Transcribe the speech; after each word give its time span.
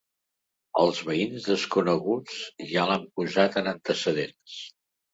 Els 0.83 1.01
veïns 1.09 1.45
desconeguts 1.51 2.41
ja 2.73 2.89
l'han 2.93 3.09
posat 3.21 3.63
en 3.65 3.75
antecedents. 3.77 4.61